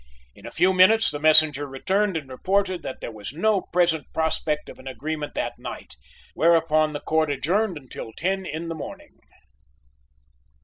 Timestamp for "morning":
8.73-9.19